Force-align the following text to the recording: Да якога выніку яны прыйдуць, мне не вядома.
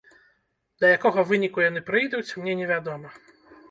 Да 0.85 0.91
якога 0.97 1.27
выніку 1.33 1.59
яны 1.69 1.87
прыйдуць, 1.93 2.27
мне 2.39 2.53
не 2.65 2.75
вядома. 2.77 3.19